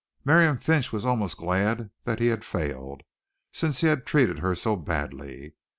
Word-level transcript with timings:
Miriam 0.25 0.57
Finch 0.57 0.91
was 0.91 1.05
almost 1.05 1.37
glad 1.37 1.91
that 2.05 2.17
he 2.17 2.29
had 2.29 2.43
failed, 2.43 3.03
since 3.53 3.81
he 3.81 3.85
had 3.87 4.03
treated 4.03 4.39
her 4.39 4.55
so 4.55 4.75
badly. 4.75 5.53